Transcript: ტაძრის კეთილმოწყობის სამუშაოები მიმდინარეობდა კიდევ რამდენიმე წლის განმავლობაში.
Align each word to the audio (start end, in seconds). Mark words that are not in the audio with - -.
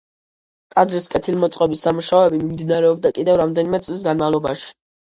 ტაძრის 0.75 1.05
კეთილმოწყობის 1.15 1.85
სამუშაოები 1.89 2.43
მიმდინარეობდა 2.47 3.17
კიდევ 3.21 3.41
რამდენიმე 3.45 3.87
წლის 3.87 4.07
განმავლობაში. 4.11 4.73